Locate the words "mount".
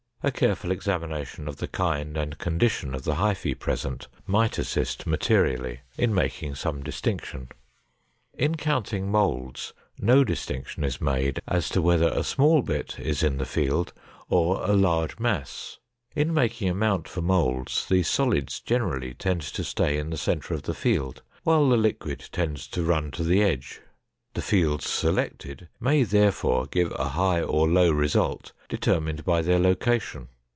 16.75-17.07